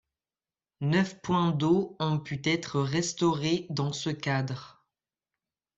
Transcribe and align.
Neuf 0.79 1.21
points 1.21 1.51
d'eau 1.51 1.95
ont 1.99 2.17
pu 2.19 2.41
être 2.45 2.81
restaurés 2.81 3.67
dans 3.69 3.93
ce 3.93 4.09
cadre. 4.09 4.83